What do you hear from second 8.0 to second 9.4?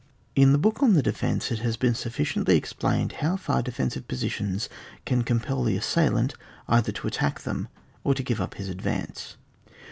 or to give up his advance.